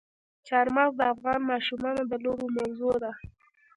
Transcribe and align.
چار 0.47 0.65
مغز 0.75 0.93
د 0.97 1.01
افغان 1.13 1.39
ماشومانو 1.51 2.01
د 2.11 2.13
لوبو 2.23 2.45
موضوع 2.57 2.95
ده. 3.03 3.11